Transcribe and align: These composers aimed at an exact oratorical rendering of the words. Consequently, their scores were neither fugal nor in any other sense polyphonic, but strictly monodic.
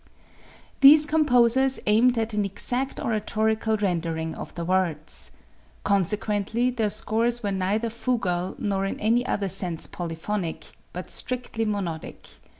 These 0.79 1.05
composers 1.05 1.79
aimed 1.85 2.17
at 2.17 2.33
an 2.33 2.43
exact 2.43 2.99
oratorical 2.99 3.77
rendering 3.77 4.33
of 4.33 4.55
the 4.55 4.65
words. 4.65 5.33
Consequently, 5.83 6.71
their 6.71 6.89
scores 6.89 7.43
were 7.43 7.51
neither 7.51 7.91
fugal 7.91 8.55
nor 8.57 8.83
in 8.87 8.99
any 8.99 9.23
other 9.27 9.47
sense 9.47 9.85
polyphonic, 9.85 10.71
but 10.91 11.11
strictly 11.11 11.65
monodic. 11.67 12.39